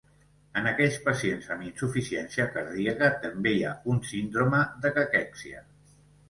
En 0.59 0.67
aquells 0.69 0.95
pacients 1.09 1.49
amb 1.55 1.65
insuficiència 1.67 2.47
cardíaca 2.55 3.11
també 3.27 3.53
hi 3.57 3.61
ha 3.67 3.75
una 3.95 4.09
síndrome 4.13 4.63
de 4.87 4.95
caquèxia. 4.99 5.63